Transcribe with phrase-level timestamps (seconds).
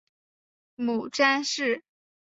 [0.77, 1.83] 母詹氏。